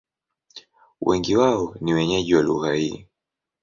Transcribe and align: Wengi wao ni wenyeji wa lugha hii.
Wengi 1.01 1.35
wao 1.35 1.75
ni 1.81 1.93
wenyeji 1.93 2.35
wa 2.35 2.41
lugha 2.43 2.73
hii. 2.73 3.07